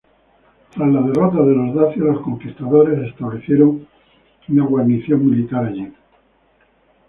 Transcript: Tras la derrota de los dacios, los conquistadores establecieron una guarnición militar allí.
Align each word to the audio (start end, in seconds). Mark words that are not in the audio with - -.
Tras 0.73 0.89
la 0.91 0.99
derrota 0.99 1.43
de 1.43 1.53
los 1.53 1.75
dacios, 1.75 2.03
los 2.07 2.21
conquistadores 2.23 3.07
establecieron 3.07 3.87
una 4.49 4.63
guarnición 4.65 5.29
militar 5.29 5.65
allí. 5.65 5.93